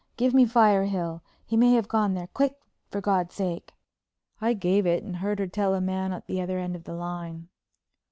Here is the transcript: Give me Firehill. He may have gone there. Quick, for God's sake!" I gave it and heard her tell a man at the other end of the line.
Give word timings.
Give 0.17 0.33
me 0.33 0.47
Firehill. 0.47 1.21
He 1.45 1.55
may 1.55 1.75
have 1.75 1.87
gone 1.87 2.15
there. 2.15 2.25
Quick, 2.33 2.55
for 2.89 3.01
God's 3.01 3.35
sake!" 3.35 3.71
I 4.41 4.53
gave 4.53 4.87
it 4.87 5.03
and 5.03 5.17
heard 5.17 5.37
her 5.37 5.45
tell 5.45 5.75
a 5.75 5.79
man 5.79 6.11
at 6.11 6.25
the 6.25 6.41
other 6.41 6.57
end 6.57 6.75
of 6.75 6.85
the 6.85 6.95
line. 6.95 7.49